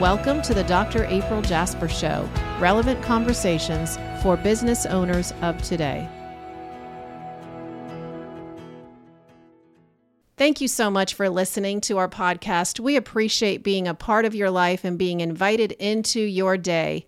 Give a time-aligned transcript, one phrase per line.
[0.00, 1.04] Welcome to the Dr.
[1.04, 6.08] April Jasper Show, relevant conversations for business owners of today.
[10.36, 12.80] Thank you so much for listening to our podcast.
[12.80, 17.06] We appreciate being a part of your life and being invited into your day.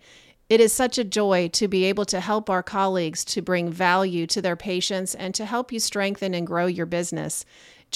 [0.48, 4.28] It is such a joy to be able to help our colleagues to bring value
[4.28, 7.44] to their patients and to help you strengthen and grow your business.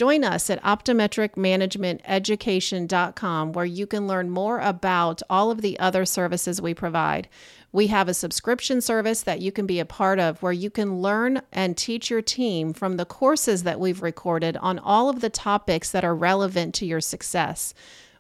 [0.01, 6.59] Join us at optometricmanagementeducation.com where you can learn more about all of the other services
[6.59, 7.29] we provide.
[7.70, 11.02] We have a subscription service that you can be a part of where you can
[11.02, 15.29] learn and teach your team from the courses that we've recorded on all of the
[15.29, 17.74] topics that are relevant to your success.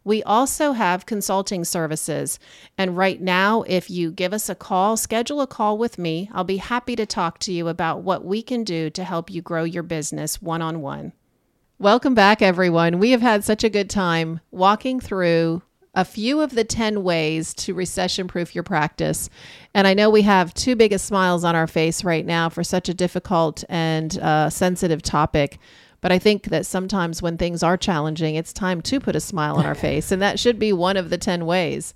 [0.04, 2.38] We also have consulting services.
[2.76, 6.44] And right now, if you give us a call, schedule a call with me, I'll
[6.44, 9.64] be happy to talk to you about what we can do to help you grow
[9.64, 11.14] your business one on one.
[11.80, 12.98] Welcome back, everyone.
[12.98, 15.62] We have had such a good time walking through
[15.94, 19.30] a few of the 10 ways to recession proof your practice.
[19.72, 22.90] And I know we have two biggest smiles on our face right now for such
[22.90, 25.58] a difficult and uh, sensitive topic.
[26.02, 29.56] But I think that sometimes when things are challenging, it's time to put a smile
[29.56, 30.12] on our face.
[30.12, 31.94] And that should be one of the 10 ways.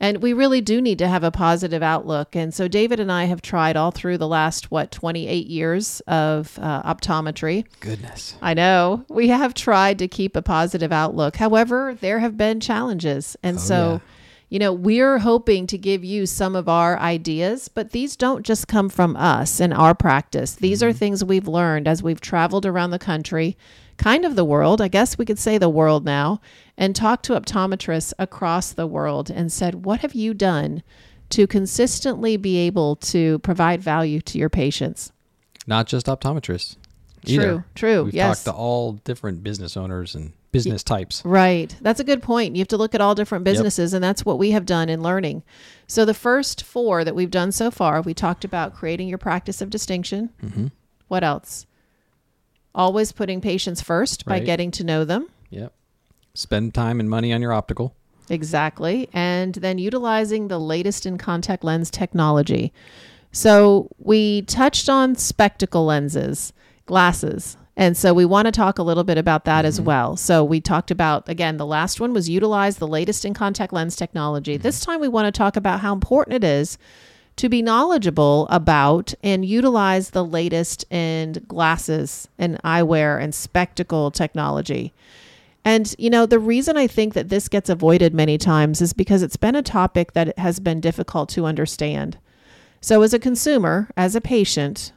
[0.00, 2.34] And we really do need to have a positive outlook.
[2.34, 6.58] And so David and I have tried all through the last, what, 28 years of
[6.60, 7.64] uh, optometry.
[7.80, 8.34] Goodness.
[8.42, 9.04] I know.
[9.08, 11.36] We have tried to keep a positive outlook.
[11.36, 13.36] However, there have been challenges.
[13.42, 13.98] And Oh, so, yeah.
[14.50, 18.66] you know, we're hoping to give you some of our ideas, but these don't just
[18.68, 20.56] come from us and our practice.
[20.56, 23.56] These are things we've learned as we've traveled around the country,
[23.96, 24.80] kind of the world.
[24.80, 26.40] I guess we could say the world now,
[26.76, 30.82] and talked to optometrists across the world and said, What have you done
[31.30, 35.12] to consistently be able to provide value to your patients?
[35.66, 36.76] Not just optometrists.
[37.24, 37.66] True, either.
[37.74, 38.44] true, We've yes.
[38.44, 41.22] talked to all different business owners and business types.
[41.24, 41.74] Right.
[41.80, 42.54] That's a good point.
[42.54, 45.02] You have to look at all different businesses, and that's what we have done in
[45.02, 45.42] learning.
[45.86, 49.60] So, the first four that we've done so far, we talked about creating your practice
[49.60, 50.30] of distinction.
[50.42, 50.66] Mm-hmm.
[51.08, 51.66] What else?
[52.74, 55.28] Always putting patients first by getting to know them.
[55.50, 55.72] Yep.
[56.34, 57.94] Spend time and money on your optical.
[58.28, 59.08] Exactly.
[59.12, 62.72] And then utilizing the latest in contact lens technology.
[63.30, 66.52] So we touched on spectacle lenses,
[66.86, 67.56] glasses.
[67.76, 69.86] And so we want to talk a little bit about that as mm-hmm.
[69.86, 70.16] well.
[70.16, 73.96] So we talked about, again, the last one was utilize the latest in contact lens
[73.96, 74.54] technology.
[74.54, 74.62] Mm-hmm.
[74.62, 76.78] This time we want to talk about how important it is
[77.36, 84.92] to be knowledgeable about and utilize the latest in glasses and eyewear and spectacle technology.
[85.64, 89.22] And, you know, the reason I think that this gets avoided many times is because
[89.22, 92.18] it's been a topic that has been difficult to understand.
[92.80, 94.92] So, as a consumer, as a patient,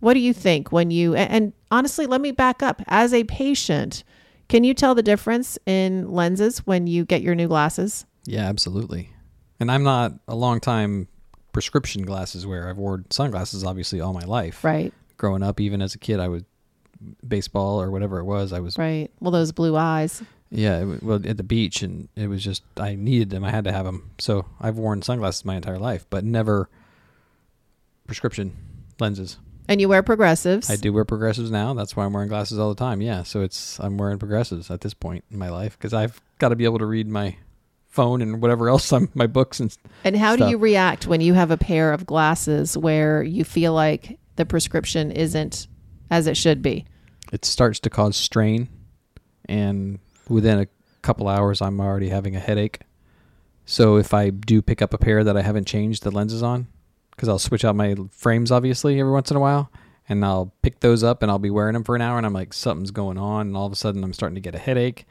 [0.00, 2.82] what do you think when you, and honestly, let me back up.
[2.88, 4.02] As a patient,
[4.48, 8.04] can you tell the difference in lenses when you get your new glasses?
[8.24, 9.10] Yeah, absolutely.
[9.60, 11.06] And I'm not a long time
[11.52, 12.68] prescription glasses wearer.
[12.68, 14.64] I've worn sunglasses obviously all my life.
[14.64, 16.44] Right, Growing up, even as a kid, I would
[17.26, 18.52] baseball or whatever it was.
[18.52, 19.10] I was right.
[19.20, 20.22] Well, those blue eyes.
[20.50, 23.44] yeah, it, well at the beach, and it was just I needed them.
[23.44, 24.10] I had to have them.
[24.18, 26.68] So I've worn sunglasses my entire life, but never
[28.06, 28.56] prescription
[28.98, 29.38] lenses.
[29.68, 30.68] And you wear progressives.
[30.68, 31.74] I do wear progressives now.
[31.74, 33.00] That's why I'm wearing glasses all the time.
[33.00, 36.48] Yeah, so it's I'm wearing progressives at this point in my life because I've got
[36.48, 37.36] to be able to read my
[37.90, 41.34] phone and whatever else I'm my books and And how do you react when you
[41.34, 45.66] have a pair of glasses where you feel like the prescription isn't
[46.10, 46.86] as it should be?
[47.32, 48.68] it starts to cause strain,
[49.44, 50.66] and within a
[51.02, 52.80] couple hours I'm already having a headache.
[53.66, 56.66] So if I do pick up a pair that I haven't changed the lenses on,
[57.12, 59.70] because I'll switch out my frames obviously every once in a while,
[60.08, 62.32] and I'll pick those up and I'll be wearing them for an hour, and I'm
[62.32, 65.06] like something's going on, and all of a sudden I'm starting to get a headache.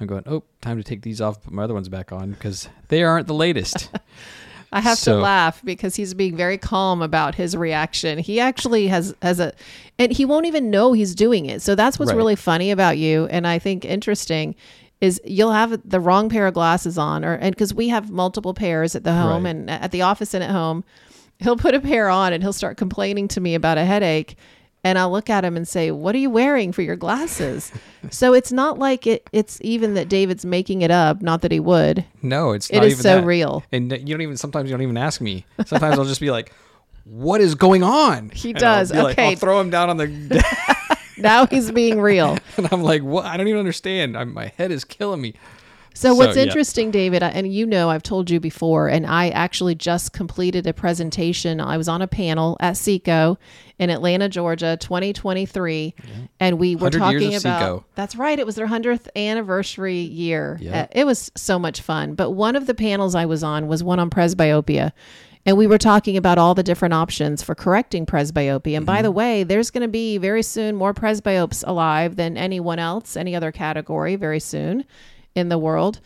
[0.00, 2.68] I'm going, oh, time to take these off, put my other ones back on because
[2.88, 3.90] they aren't the latest.
[4.72, 8.18] I have to laugh because he's being very calm about his reaction.
[8.18, 9.52] He actually has has a
[10.00, 11.62] and he won't even know he's doing it.
[11.62, 12.16] So that's what's Right.
[12.16, 14.56] really funny about you and I think interesting
[15.00, 18.52] is you'll have the wrong pair of glasses on or and cuz we have multiple
[18.52, 19.50] pairs at the home Right.
[19.50, 20.82] and at the office and at home.
[21.38, 24.36] He'll put a pair on and he'll start complaining to me about a headache
[24.84, 27.72] and I'll look at him and say, "What are you wearing for your glasses?"
[28.10, 31.58] so it's not like it it's even that David's making it up, not that he
[31.60, 32.04] would.
[32.22, 33.26] no, it's It not is even so that.
[33.26, 33.64] real.
[33.72, 35.44] And you don't even sometimes you don't even ask me.
[35.66, 36.52] Sometimes I'll just be like,
[37.04, 38.92] "What is going on?" He And does.
[38.92, 39.30] be like- Okay.
[39.30, 40.44] I'll throw him down on the
[41.16, 42.36] Now he's being real.
[42.56, 43.24] and I'm like, "What?
[43.24, 44.16] I don't even understand.
[44.16, 45.34] I'm, my head is killing me."
[45.96, 46.42] So, what's yeah.
[46.42, 50.72] interesting, David, and you know I've told you before, and I actually just completed a
[50.72, 51.60] presentation.
[51.60, 53.38] I was on a panel at SECO
[53.78, 55.94] in Atlanta, Georgia, 2023,
[56.40, 57.60] and we were talking about.
[57.60, 57.84] SECO.
[57.94, 58.36] That's right.
[58.36, 60.58] It was their 100th anniversary year.
[60.60, 60.82] Yeah.
[60.82, 62.14] Uh, it was so much fun.
[62.16, 64.90] But one of the panels I was on was one on presbyopia.
[65.46, 68.78] And we were talking about all the different options for correcting presbyopia.
[68.78, 69.02] And by Mm-hmm.
[69.04, 73.36] the way, there's going to be very soon more presbyopes alive than anyone else, any
[73.36, 74.84] other category, very soon
[75.34, 76.00] in the world.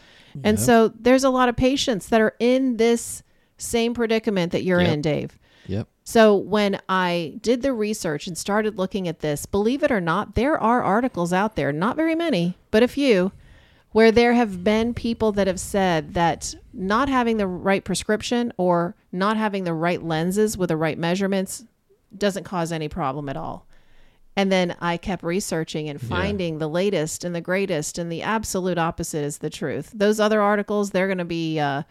[0.45, 3.23] And so there's a lot of patients that are in this
[3.57, 4.93] same predicament that you're Yep.
[4.93, 5.39] in, Dave.
[5.67, 5.89] Yep.
[6.05, 10.37] So when I did the research and started looking at this, believe it or not,
[10.37, 13.33] there are articles out there, not very many, but a few,
[13.93, 18.95] where there have been people that have said that not having the right prescription or
[19.11, 21.65] not having the right lenses with the right measurements
[22.17, 23.67] doesn't cause any problem at all.
[24.39, 28.79] And then I kept researching and finding the latest and the greatest, and the absolute
[28.79, 29.91] opposite is the truth.
[29.93, 31.59] Those other articles, they're going to be.
[31.59, 31.83] Uh,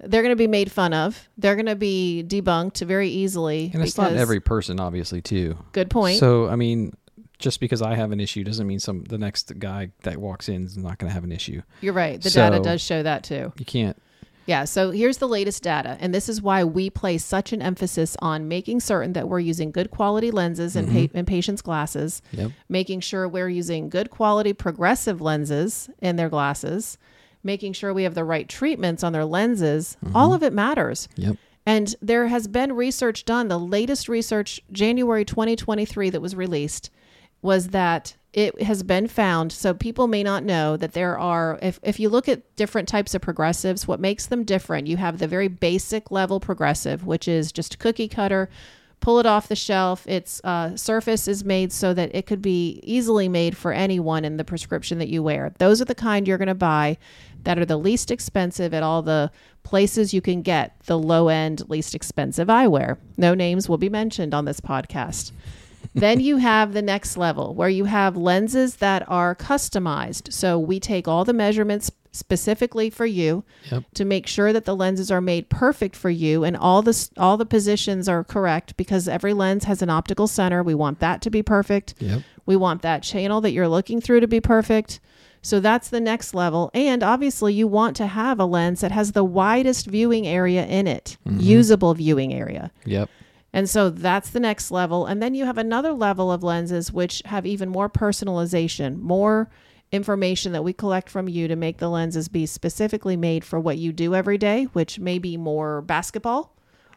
[0.00, 1.28] they're going to be made fun of.
[1.38, 3.72] They're going to be debunked very easily.
[3.74, 5.58] And it's not every person, obviously, too.
[5.72, 6.20] good point.
[6.20, 6.92] So, I mean,
[7.40, 10.66] just because I have an issue doesn't mean some the next guy that walks in
[10.66, 11.62] is not going to have an issue.
[11.80, 12.22] You're right.
[12.22, 13.52] The data does show that too.
[13.58, 14.00] You can't.
[14.48, 14.64] Yeah.
[14.64, 15.98] So here's the latest data.
[16.00, 19.70] And this is why we place such an emphasis on making certain that we're using
[19.70, 21.18] good quality lenses in, pa- mm-hmm.
[21.18, 22.52] in patients' glasses, Yep.
[22.66, 26.96] making sure we're using good quality progressive lenses in their glasses,
[27.44, 29.98] making sure we have the right treatments on their lenses.
[30.02, 30.16] Mm-hmm.
[30.16, 31.10] All of it matters.
[31.16, 31.36] Yep.
[31.66, 33.48] And there has been research done.
[33.48, 36.88] The latest research, January 2023, that was released,
[37.42, 39.52] was that it has been found.
[39.52, 43.14] So people may not know that there are, if, if you look at different types
[43.14, 47.52] of progressives, what makes them different, you have the very basic level progressive, which is
[47.52, 48.48] just cookie cutter.
[49.00, 50.06] Pull it off the shelf.
[50.08, 54.36] Its uh, surface is made so that it could be easily made for anyone in
[54.36, 55.54] the prescription that you wear.
[55.58, 56.98] Those are the kind you're going to buy
[57.44, 59.30] that are the least expensive at all the
[59.62, 62.98] places you can get the low end, least expensive eyewear.
[63.16, 65.30] No names will be mentioned on this podcast.
[65.94, 70.32] Then you have the next level where you have lenses that are customized.
[70.32, 73.84] So we take all the measurements specifically for you Yep.
[73.94, 77.36] to make sure that the lenses are made perfect for you and all the all
[77.36, 80.62] the positions are correct because every lens has an optical center.
[80.62, 81.94] We want that to be perfect.
[81.98, 82.22] Yep.
[82.46, 85.00] We want that channel that you're looking through to be perfect.
[85.42, 86.70] So that's the next level.
[86.74, 90.86] And obviously, you want to have a lens that has the widest viewing area in
[90.86, 91.40] it, mm-hmm.
[91.40, 92.70] usable viewing area.
[92.84, 93.08] Yep.
[93.52, 95.06] And so that's the next level.
[95.06, 99.50] And then you have another level of lenses which have even more personalization, more
[99.90, 103.78] information that we collect from you to make the lenses be specifically made for what
[103.78, 106.54] you do every day, which may be more basketball,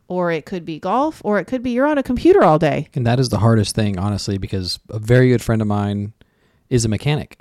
[0.07, 2.89] or it could be golf, or it could be you're on a computer all day.
[2.94, 6.12] And that is the hardest thing, honestly, because a very good friend of mine
[6.69, 7.39] is a mechanic.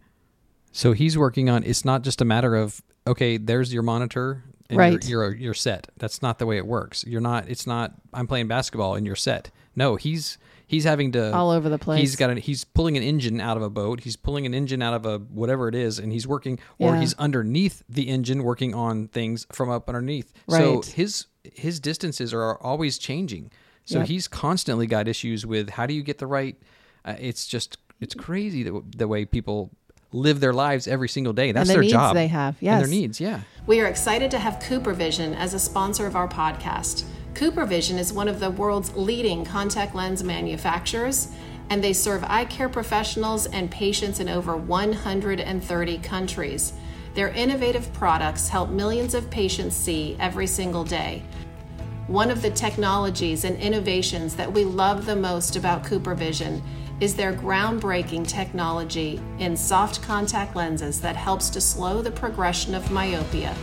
[0.71, 1.65] So he's working on.
[1.65, 4.45] It's not just a matter of okay, there's your monitor,
[4.79, 4.93] Right.
[5.09, 5.89] You're, you're you're set.
[5.97, 7.05] That's not the way it works.
[7.07, 7.49] You're not.
[7.49, 7.93] It's not.
[8.13, 9.51] I'm playing basketball and you're set.
[9.77, 12.01] No, he's he's having to All over the place.
[12.01, 12.31] He's got.
[12.31, 14.01] A, he's pulling an engine out of a boat.
[14.01, 17.01] He's pulling an engine out of a whatever it is, and he's working, or Yeah.
[17.01, 20.33] he's underneath the engine working on things from up underneath.
[20.49, 20.85] So Right.
[20.87, 23.51] his his distances are always changing.
[23.85, 24.09] So Yep.
[24.09, 26.57] he's constantly got issues with how do you get the right.
[27.05, 29.71] Uh, it's just it's crazy the, the way people
[30.13, 31.53] live their lives every single day.
[31.53, 32.15] That's the their needs job.
[32.15, 33.21] they have, And their needs.
[33.21, 33.41] Yeah.
[33.67, 37.05] We are excited to have Cooper Vision as a sponsor of our podcast.
[37.35, 41.29] Cooper Vision is one of the world's leading contact lens manufacturers,
[41.69, 46.73] and they serve eye care professionals and patients in over 130 countries.
[47.15, 51.23] Their innovative products help millions of patients see every single day.
[52.09, 56.61] One of the technologies and innovations that we love the most about Cooper Vision
[57.01, 62.91] is their groundbreaking technology in soft contact lenses that helps to slow the progression of
[62.91, 63.55] myopia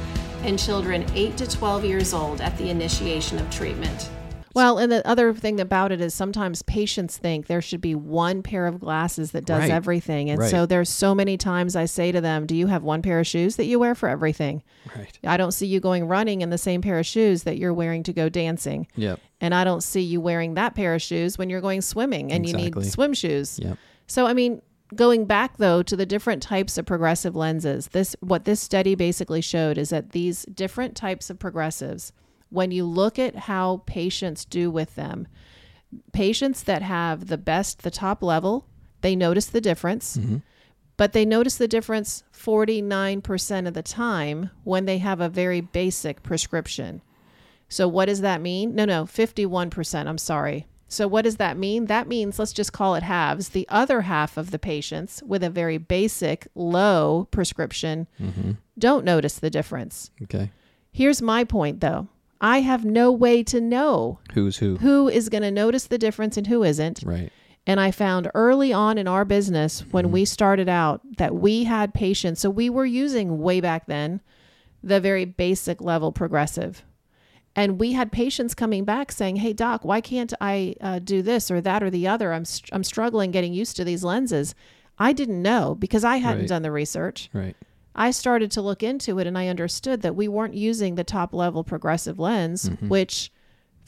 [0.44, 4.10] in children 8 to 12 years old at the initiation of treatment.
[4.58, 8.42] Well, and the other thing about it is sometimes patients think there should be one
[8.42, 9.70] pair of glasses that does Right.
[9.70, 10.32] everything.
[10.32, 10.50] And Right.
[10.50, 13.28] so there's so many times I say to them, Do you have one pair of
[13.28, 14.64] shoes that you wear for everything?
[14.96, 15.20] Right.
[15.24, 18.02] I don't see you going running in the same pair of shoes that you're wearing
[18.02, 18.88] to go dancing.
[18.96, 19.20] Yep.
[19.40, 22.48] And I don't see you wearing that pair of shoes when you're going swimming and
[22.48, 23.60] you need swim shoes.
[23.62, 23.78] Yep.
[24.08, 24.64] So I mean,
[24.96, 29.42] going back though to the different types of progressive lenses, this what this study basically
[29.42, 32.12] showed is that these different types of progressives,
[32.50, 35.27] when you look at how patients do with them,
[36.13, 38.66] patients that have the best, the top level,
[39.01, 40.18] they notice the difference.
[40.98, 46.24] But they notice the difference 49% of the time when they have a very basic
[46.24, 47.01] prescription.
[47.70, 48.74] So what does that mean?
[48.75, 50.08] No, no, 51%.
[50.08, 50.66] I'm sorry.
[50.89, 51.88] So, what does that mean?
[51.88, 53.50] That means let's just call it halves.
[53.50, 58.51] The other half of the patients with a very basic, low prescription Mm-hmm.
[58.80, 60.12] don't notice the difference.
[60.24, 60.50] Okay.
[60.94, 62.08] Here's my point though
[62.41, 64.77] I have no way to know Who's who?
[64.77, 67.03] who is going to notice the difference and who isn't.
[67.06, 67.32] Right.
[67.65, 71.94] And I found early on in our business when we started out that we had
[71.94, 72.39] patients.
[72.39, 74.22] So we were using way back then
[74.84, 76.86] the very basic level progressive.
[77.56, 81.50] And we had patients coming back saying, Hey, doc, why can't I uh, do this
[81.51, 82.32] or that or the other?
[82.32, 84.53] I'm, str- I'm struggling getting used to these lenses.
[85.00, 86.50] I didn't know because I hadn't Right.
[86.50, 87.29] done the research.
[87.34, 87.56] Right.
[87.98, 91.34] I started to look into it and I understood that we weren't using the top
[91.34, 92.89] level progressive lens, mm-hmm.
[92.89, 93.32] which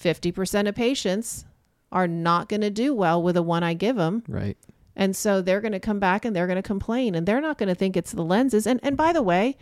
[0.01, 1.45] 50% of patients
[1.91, 4.23] are not going to do well with the one I give them.
[4.27, 4.57] Right.
[4.95, 7.57] And so they're going to come back and they're going to complain and they're not
[7.57, 8.67] going to think it's the lenses.
[8.67, 9.55] And and by the way,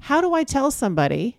[0.00, 1.38] how do I tell somebody,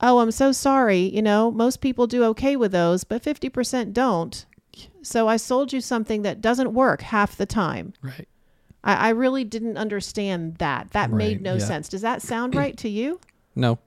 [0.00, 4.44] "Oh, I'm so sorry, you know, most people do okay with those, but 50% don't."
[5.02, 7.94] So I sold you something that doesn't work half the time.
[8.02, 8.28] Right.
[8.84, 10.90] I, I really didn't understand that.
[10.92, 11.64] That made no yeah.
[11.64, 11.88] sense.
[11.88, 13.20] Does that sound right to you?
[13.54, 13.80] No,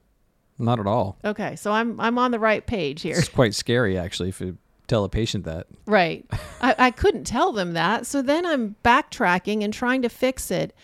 [0.58, 1.16] not at all.
[1.24, 3.16] Okay, so I'm I'm on the right page here.
[3.16, 5.66] It's quite scary actually if you tell a patient that.
[5.86, 6.26] Right.
[6.60, 8.04] I, I couldn't tell them that.
[8.06, 10.74] So then I'm backtracking and trying to fix it.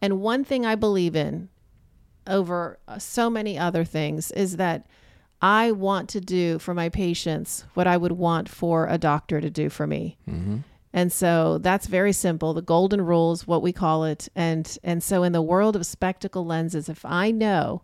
[0.00, 1.48] And one thing I believe in
[2.28, 4.86] over uh, so many other things is that
[5.42, 9.50] I want to do for my patients what I would want for a doctor to
[9.50, 10.16] do for me.
[10.28, 10.58] Mm-hmm.
[10.92, 12.52] And so that's very simple.
[12.52, 14.28] The golden rules, what we call it.
[14.34, 17.82] And and so in the world of spectacle lenses, if I know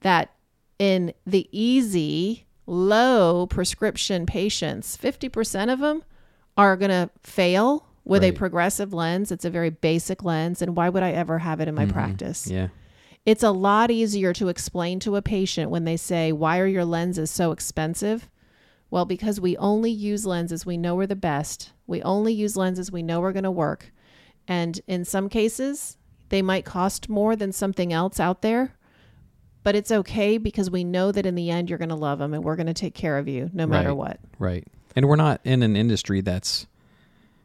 [0.00, 0.32] that
[0.78, 6.02] in the easy, low prescription patients, 50% of them
[6.56, 9.30] are going to fail with a progressive lens.
[9.30, 10.60] It's a very basic lens.
[10.60, 11.92] And why would I ever have it in my mm-hmm.
[11.92, 12.48] practice?
[12.48, 12.68] Yeah.
[13.24, 16.84] It's a lot easier to explain to a patient when they say, Why are your
[16.84, 18.28] lenses so expensive?
[18.92, 21.72] Well, because we only use lenses we know are the best.
[21.86, 23.90] We only use lenses we know are going to work.
[24.46, 25.96] And in some cases,
[26.28, 28.76] they might cost more than something else out there,
[29.62, 32.34] but it's okay because we know that in the end, you're going to love them
[32.34, 33.96] and we're going to take care of you no matter Right.
[33.96, 34.20] what.
[34.38, 34.66] Right.
[34.94, 36.66] And we're not in an industry that's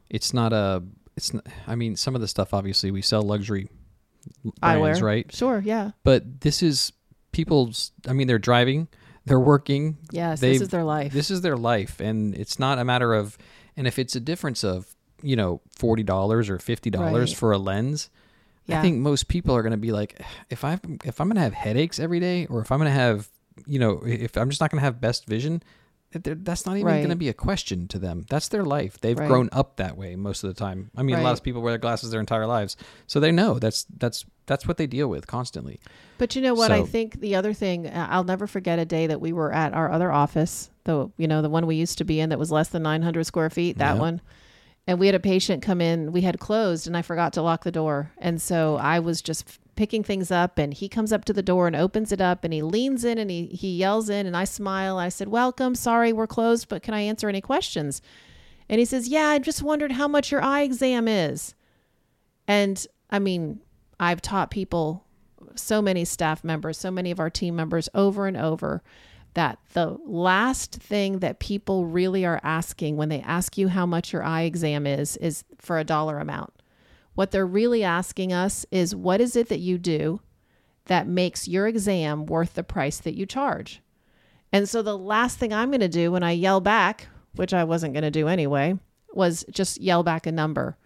[0.10, 0.84] it's not a
[1.16, 3.70] it's not, I mean some of the stuff obviously we sell luxury
[4.60, 5.02] brands, Eyewear.
[5.02, 5.34] right?
[5.34, 5.62] Sure.
[5.64, 5.92] Yeah.
[6.04, 6.92] But this is
[7.32, 8.90] people's I mean they're driving,
[9.28, 10.40] they're working, Yes.
[10.40, 11.12] This is their life.
[11.14, 13.38] this is their life and it's not a matter of
[13.76, 14.88] and if it's a difference of,
[15.22, 17.30] you know, $40 or $50 Right.
[17.38, 18.10] for a lens,
[18.66, 18.80] yeah.
[18.80, 20.20] I think most people are going to be like,
[20.50, 23.00] if I if I'm going to have headaches every day, or if I'm going to
[23.00, 23.30] have,
[23.66, 25.62] you know, if I'm just not going to have best vision,
[26.12, 26.98] that's not even Right.
[26.98, 28.26] going to be a question to them.
[28.30, 28.98] That's their life.
[29.00, 29.28] They've Right.
[29.28, 30.90] grown up that way most of the time.
[30.96, 33.60] I mean, a lot of people wear their glasses their entire lives, so they know
[33.60, 35.80] that's that's that's what they deal with constantly.
[36.18, 36.72] But you know what?
[36.72, 39.74] I think the other thing, uh, I'll never forget a day that we were at
[39.74, 42.52] our other office, the you know the one we used to be in that was
[42.52, 43.78] less than 900 square feet.
[43.78, 44.02] That Yeah.
[44.02, 44.22] one,
[44.88, 46.14] and we had a patient come in.
[46.14, 49.60] We had closed, and I forgot to lock the door, and so I was just
[49.76, 52.54] picking things up, and he comes up to the door and opens it up, and
[52.54, 54.98] he leans in and he he yells in, and I smile.
[54.98, 55.76] I said, "Welcome.
[55.76, 58.02] Sorry, we're closed, but can I answer any questions?"
[58.70, 61.54] And he says, "Yeah, I just wondered how much your eye exam is."
[62.48, 63.60] And I mean,
[64.00, 65.06] I've taught people,
[65.56, 68.82] so many staff members, so many of our team members over and over
[69.38, 74.12] that the last thing that people really are asking when they ask you how much
[74.12, 76.52] your eye exam is, is for a dollar amount.
[77.14, 80.22] What they're really asking us is what is it that you do
[80.86, 83.80] that makes your exam worth the price that you charge?
[84.52, 87.64] And so the last thing I'm going to do when I yell back, which I
[87.64, 88.80] wasn't going to do anyway,
[89.14, 90.78] was just yell back a number.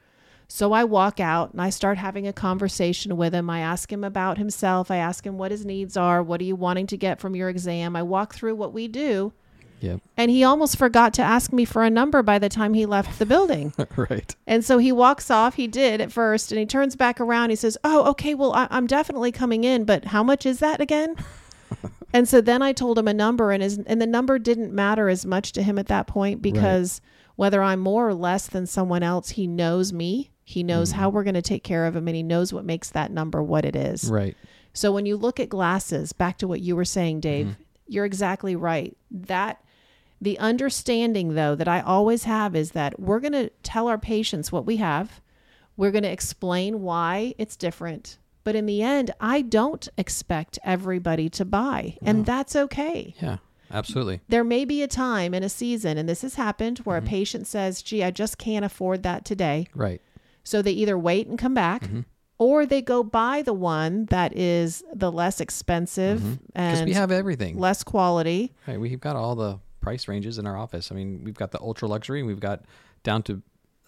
[0.54, 3.50] So I walk out and I start having a conversation with him.
[3.50, 4.92] I ask him about himself.
[4.92, 6.22] I ask him what his needs are.
[6.22, 7.96] What are you wanting to get from your exam?
[7.96, 9.32] I walk through what we do.
[9.80, 10.02] Yep.
[10.18, 13.18] And he almost forgot to ask me for a number by the time he left
[13.18, 13.74] the building.
[13.96, 14.36] right.
[14.46, 15.56] And so he walks off.
[15.56, 17.50] He did at first, and he turns back around.
[17.50, 18.36] He says, "Oh, okay.
[18.36, 21.16] Well, I- I'm definitely coming in, but how much is that again?"
[22.14, 25.08] and so then I told him a number, and his and the number didn't matter
[25.08, 27.00] as much to him at that point because
[27.38, 30.30] whether I'm more or less than someone else, he knows me.
[30.52, 30.98] He knows mm.
[30.98, 33.42] how we're going to take care of him, and he knows what makes that number
[33.42, 34.10] what it is.
[34.10, 34.36] Right.
[34.74, 37.62] So when you look at glasses, back to what you were saying, Dave, mm-hmm.
[37.88, 38.96] you're exactly right.
[39.10, 39.64] That
[40.20, 44.52] the understanding though that I always have is that we're going to tell our patients
[44.52, 45.22] what we have.
[45.78, 48.18] We're going to explain why it's different.
[48.44, 53.16] But in the end, I don't expect everybody to buy, and that's okay.
[53.22, 53.38] Yeah.
[53.74, 54.20] Absolutely.
[54.28, 57.10] There may be a time in a season, and this has happened, where a mm-hmm.
[57.10, 59.68] patient says, Gee, I just can't afford that today.
[59.74, 60.02] Right.
[60.44, 62.02] So they either wait and come back, Mm-hmm.
[62.38, 67.12] or they go buy the one that is the less expensive Because and we have
[67.12, 67.58] everything.
[67.60, 68.54] less quality.
[68.68, 68.80] Right.
[68.80, 70.92] We've got all the price ranges in our office.
[70.92, 72.64] I mean, we've got the ultra luxury and we've got
[73.04, 73.42] down to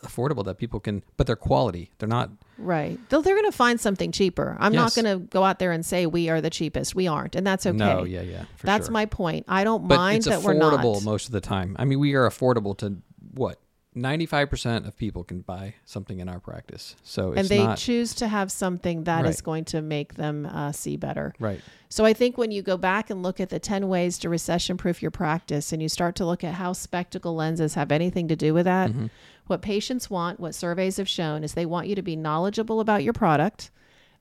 [0.04, 1.90] affordable that people can, but they're quality.
[1.98, 3.00] They're not Right.
[3.10, 4.58] They'll, they're going to find something cheaper.
[4.60, 6.94] I'm not going to go out there and say we are the cheapest.
[6.94, 7.36] We aren't.
[7.36, 7.78] And that's okay.
[7.78, 8.46] no, yeah, yeah.
[8.62, 8.92] That's sure.
[8.94, 9.46] my point.
[9.48, 10.80] I don't but mind that we're not.
[10.80, 11.76] Affordable most of the time.
[11.80, 12.98] I mean, we are affordable to
[13.34, 13.60] what
[13.96, 16.96] ninety five percent of people can buy something in our practice.
[17.04, 19.44] So it's and they not choose to have something that is Right.
[19.44, 21.34] going to make them uh, see better.
[21.40, 21.62] right.
[21.90, 24.78] So I think when you go back and look at the 10 ways to recession
[24.78, 28.36] proof your practice and you start to look at how spectacle lenses have anything to
[28.36, 29.06] do with that, Mm-hmm.
[29.48, 33.04] what patients want, what surveys have shown is they want you to be knowledgeable about
[33.04, 33.70] your product.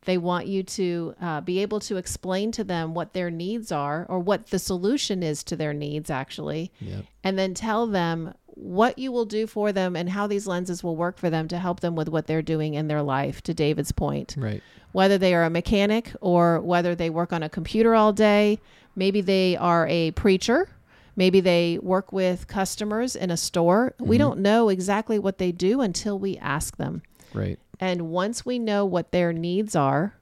[0.05, 4.05] They want you to uh, be able to explain to them what their needs are
[4.09, 7.05] or what the solution is to their needs, actually, Yep.
[7.25, 10.97] and then tell them what you will do for them and how these lenses will
[10.97, 13.92] work for them to help them with what they're doing in their life, to David's
[13.92, 14.62] point Right.
[14.92, 18.59] whether they are a mechanic or whether they work on a computer all day.
[18.94, 20.68] Maybe they are a preacher.
[21.16, 23.94] Maybe they work with customers in a store.
[23.99, 24.23] We mm-hmm.
[24.23, 27.02] don't know exactly what they do until we ask them.
[27.35, 27.59] Right.
[27.80, 30.14] And once we know what their needs are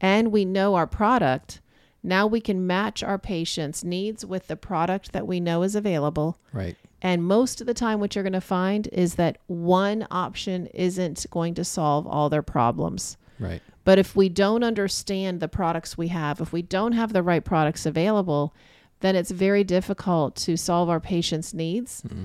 [0.00, 1.60] and we know our product,
[2.02, 6.38] now we can match our patient's needs with the product that we know is available.
[6.52, 6.76] Right.
[7.02, 11.26] And most of the time, what you're going to find is that one option isn't
[11.30, 13.16] going to solve all their problems.
[13.38, 13.62] Right.
[13.84, 17.44] But if we don't understand the products we have, if we don't have the right
[17.44, 18.54] products available,
[19.00, 22.02] then it's very difficult to solve our patients' needs.
[22.02, 22.24] Mm-hmm.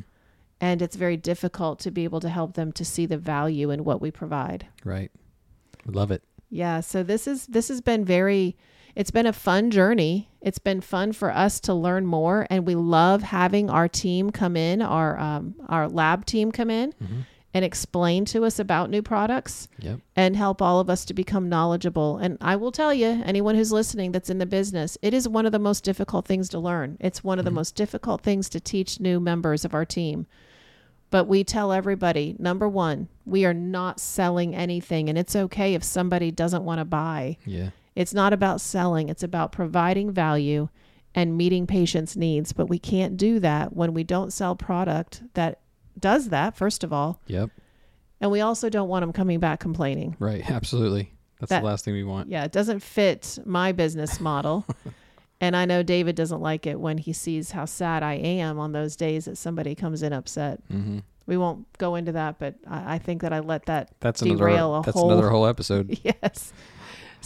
[0.60, 3.84] And it's very difficult to be able to help them to see the value in
[3.84, 4.68] what we provide.
[4.84, 5.12] Right.
[5.86, 6.24] Love it.
[6.50, 8.56] Yeah, so this is this has been very
[8.96, 10.30] it's been a fun journey.
[10.42, 14.56] It's been fun for us to learn more and we love having our team come
[14.56, 16.94] in, our um, our lab team come in
[17.54, 20.00] and explain to us about new products Yep.
[20.16, 22.18] and help all of us to become knowledgeable.
[22.18, 25.46] And I will tell you, anyone who's listening that's in the business, it is one
[25.46, 26.98] of the most difficult things to learn.
[27.00, 30.28] It's one of the most difficult things to teach new members of our team.
[31.12, 35.84] But we tell everybody number one, we are not selling anything, and it's okay if
[35.84, 37.38] somebody doesn't want to buy.
[37.46, 37.70] Yeah.
[37.96, 40.70] It's not about selling, it's about providing value
[41.14, 42.52] and meeting patients' needs.
[42.54, 45.62] But we can't do that when we don't sell product that
[45.98, 47.22] does that, first of all.
[47.28, 47.52] Yep.
[48.22, 50.16] And we also don't want them coming back complaining.
[50.20, 50.50] Right.
[50.50, 51.14] Absolutely.
[51.40, 52.30] That's That- the last thing we want.
[52.30, 54.66] Yeah, it doesn't fit my business model.
[55.42, 58.72] and I know David doesn't like it when he sees how sad I am on
[58.74, 60.60] those days that somebody comes in upset.
[60.70, 64.22] hmm We won't go into that, but I, I think that I let that That's
[64.22, 64.80] derail another.
[64.80, 65.98] a That's whole another whole episode.
[66.04, 66.52] yes.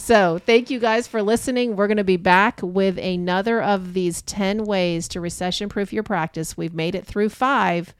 [0.02, 1.76] So, thank you guys for listening.
[1.76, 6.02] We're going to be back with another of these 10 ways to recession proof your
[6.02, 6.56] practice.
[6.56, 7.94] We've made it through five.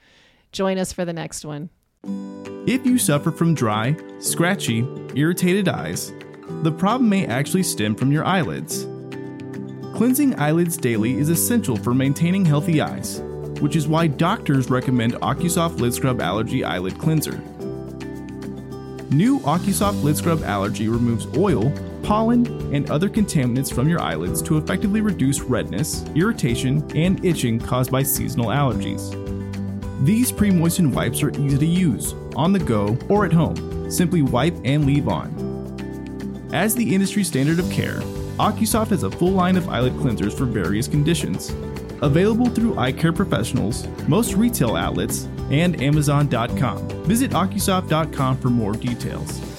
[0.51, 1.69] Join us for the next one.
[2.67, 6.11] If you suffer from dry, scratchy, irritated eyes,
[6.63, 8.85] the problem may actually stem from your eyelids.
[9.95, 13.21] Cleansing eyelids daily is essential for maintaining healthy eyes,
[13.61, 17.39] which is why doctors recommend OcuSoft Lid Scrub Allergy Eyelid Cleanser.
[19.11, 21.71] New OcuSoft Lid Scrub Allergy removes oil,
[22.11, 22.44] pollen,
[22.75, 28.03] and other contaminants from your eyelids to effectively reduce redness, irritation, and itching caused by
[28.03, 29.14] seasonal allergies.
[30.05, 33.88] These pre moistened wipes are easy to use, on the go, or at home.
[33.88, 36.49] Simply wipe and leave on.
[36.53, 38.01] As the industry standard of care,
[38.40, 41.51] OcuSoft has a full line of eyelid cleansers for various conditions.
[42.03, 46.88] Available through eye care professionals, most retail outlets, and Amazon.com.
[47.05, 49.50] Visit OcuSoft.com for more details.